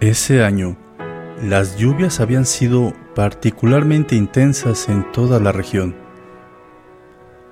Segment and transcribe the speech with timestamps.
[0.00, 0.76] Ese año,
[1.42, 5.96] las lluvias habían sido particularmente intensas en toda la región.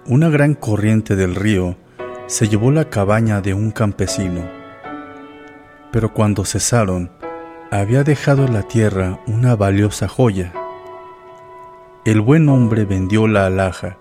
[0.04, 1.78] Una gran corriente del río
[2.26, 4.42] se llevó la cabaña de un campesino,
[5.90, 7.10] pero cuando cesaron,
[7.70, 10.52] había dejado en la tierra una valiosa joya.
[12.04, 13.96] El buen hombre vendió la alhaja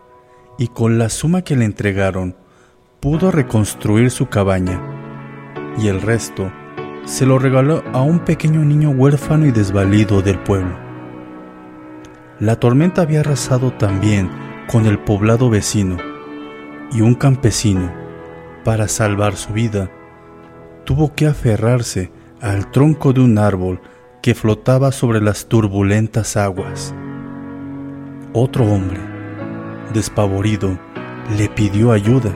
[0.58, 2.36] y con la suma que le entregaron
[3.00, 4.82] pudo reconstruir su cabaña
[5.78, 6.52] y el resto
[7.06, 10.78] se lo regaló a un pequeño niño huérfano y desvalido del pueblo.
[12.40, 14.30] La tormenta había arrasado también
[14.72, 15.98] con el poblado vecino
[16.92, 17.92] y un campesino,
[18.64, 19.92] para salvar su vida,
[20.86, 23.82] tuvo que aferrarse al tronco de un árbol
[24.22, 26.96] que flotaba sobre las turbulentas aguas.
[28.32, 29.00] Otro hombre,
[29.94, 30.80] despavorido,
[31.38, 32.32] le pidió ayuda,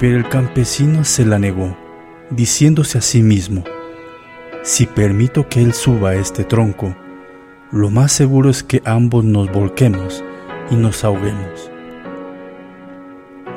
[0.00, 1.76] pero el campesino se la negó
[2.30, 3.64] diciéndose a sí mismo,
[4.62, 6.94] si permito que él suba a este tronco,
[7.72, 10.24] lo más seguro es que ambos nos volquemos
[10.70, 11.70] y nos ahoguemos.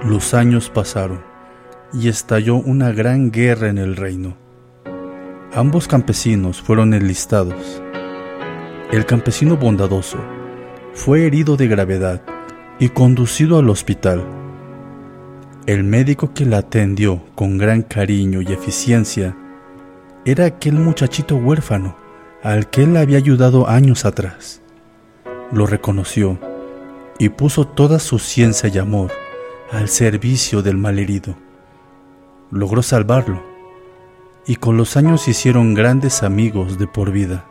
[0.05, 1.23] Los años pasaron
[1.93, 4.35] y estalló una gran guerra en el reino.
[5.53, 7.81] Ambos campesinos fueron enlistados.
[8.91, 10.17] El campesino bondadoso
[10.93, 12.23] fue herido de gravedad
[12.79, 14.42] y conducido al hospital
[15.65, 19.37] el médico que la atendió con gran cariño y eficiencia
[20.25, 21.95] era aquel muchachito huérfano
[22.41, 24.61] al que él había ayudado años atrás.
[25.53, 26.37] Lo reconoció
[27.17, 29.11] y puso toda su ciencia y amor
[29.71, 31.35] al servicio del malherido.
[32.51, 33.41] Logró salvarlo
[34.45, 37.45] y con los años hicieron grandes amigos de por vida.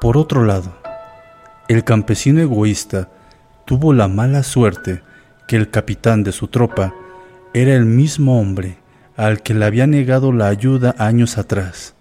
[0.00, 0.72] Por otro lado,
[1.68, 3.10] el campesino egoísta
[3.66, 5.02] tuvo la mala suerte
[5.46, 6.94] que el capitán de su tropa
[7.54, 8.78] era el mismo hombre
[9.16, 11.94] al que le había negado la ayuda años atrás.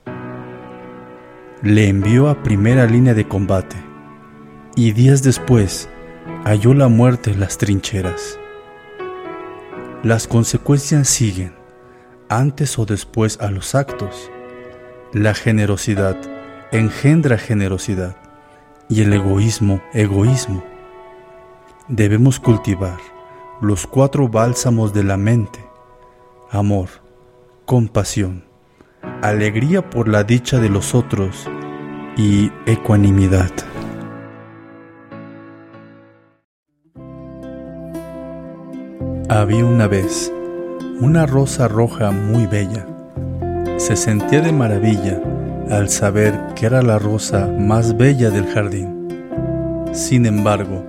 [1.61, 3.75] Le envió a primera línea de combate
[4.75, 5.89] y días después
[6.43, 8.39] halló la muerte en las trincheras.
[10.03, 11.53] Las consecuencias siguen,
[12.29, 14.31] antes o después a los actos.
[15.13, 16.17] La generosidad
[16.71, 18.15] engendra generosidad
[18.87, 20.63] y el egoísmo egoísmo.
[21.89, 22.97] Debemos cultivar
[23.61, 25.63] los cuatro bálsamos de la mente,
[26.49, 26.89] amor,
[27.65, 28.43] compasión,
[29.21, 31.47] alegría por la dicha de los otros
[32.17, 33.51] y ecuanimidad.
[39.29, 40.33] Había una vez
[40.99, 42.87] una rosa roja muy bella.
[43.77, 45.21] Se sentía de maravilla
[45.69, 49.07] al saber que era la rosa más bella del jardín.
[49.93, 50.83] Sin embargo,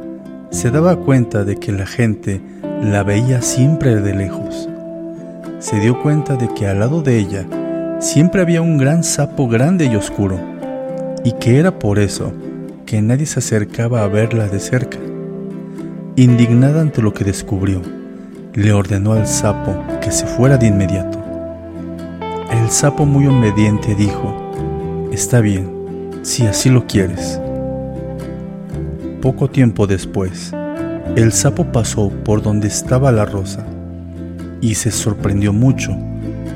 [0.51, 2.43] se daba cuenta de que la gente
[2.83, 4.69] la veía siempre de lejos.
[5.61, 7.47] Se dio cuenta de que al lado de ella
[8.01, 10.41] siempre había un gran sapo grande y oscuro,
[11.23, 12.33] y que era por eso
[12.85, 14.99] que nadie se acercaba a verla de cerca.
[16.17, 17.81] Indignada ante lo que descubrió,
[18.55, 21.23] le ordenó al sapo que se fuera de inmediato.
[22.51, 24.35] El sapo muy obediente dijo,
[25.13, 25.71] Está bien,
[26.23, 27.41] si así lo quieres.
[29.21, 30.53] Poco tiempo después,
[31.17, 33.67] el sapo pasó por donde estaba la rosa
[34.63, 35.95] y se sorprendió mucho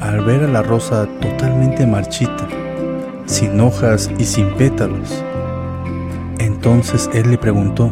[0.00, 2.49] al ver a la rosa totalmente marchita,
[3.27, 5.22] sin hojas y sin pétalos.
[6.39, 7.91] Entonces él le preguntó,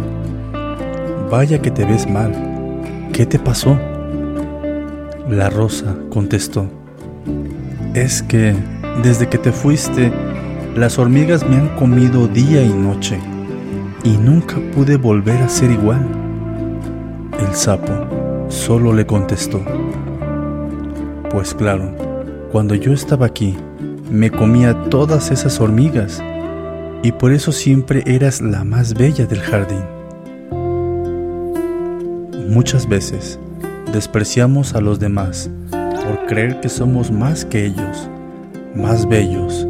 [1.31, 2.33] Vaya que te ves mal,
[3.13, 3.79] ¿qué te pasó?
[5.29, 6.67] La rosa contestó,
[7.93, 8.55] Es que
[9.03, 10.13] desde que te fuiste,
[10.75, 13.19] las hormigas me han comido día y noche
[14.03, 16.24] y nunca pude volver a ser igual.
[17.39, 19.61] El sapo solo le contestó,
[21.31, 21.95] pues claro,
[22.53, 23.57] cuando yo estaba aquí,
[24.11, 26.23] me comía todas esas hormigas
[27.03, 29.83] y por eso siempre eras la más bella del jardín.
[32.49, 33.41] Muchas veces
[33.93, 38.09] despreciamos a los demás por creer que somos más que ellos,
[38.77, 39.67] más bellos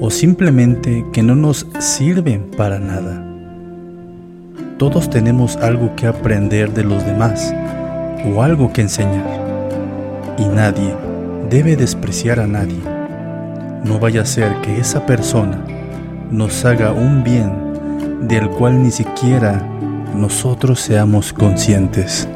[0.00, 3.35] o simplemente que no nos sirven para nada.
[4.78, 7.54] Todos tenemos algo que aprender de los demás
[8.26, 9.24] o algo que enseñar.
[10.36, 10.94] Y nadie
[11.48, 12.82] debe despreciar a nadie.
[13.84, 15.64] No vaya a ser que esa persona
[16.30, 19.62] nos haga un bien del cual ni siquiera
[20.14, 22.28] nosotros seamos conscientes.